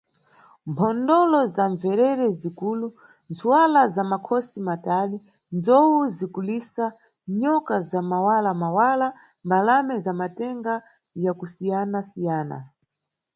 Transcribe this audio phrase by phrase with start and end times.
[0.69, 2.87] Mphondolo za mbverere zikulu,
[3.29, 5.17] ntswala za makhosi matali,
[5.55, 6.85] nzowu zikulisa,
[7.39, 9.07] nyoka za mawala-mawala,
[9.45, 10.73] mbalame za matenga
[11.23, 12.57] yakusiyana-siyana.